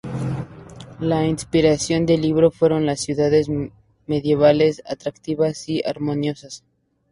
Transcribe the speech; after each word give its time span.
La 0.99 1.27
inspiración 1.27 2.07
del 2.07 2.21
libro 2.21 2.49
fueron 2.49 2.87
las 2.87 3.01
ciudades 3.01 3.45
medievales: 4.07 4.81
atractivas 4.87 5.69
y 5.69 5.83
armoniosas. 5.85 6.63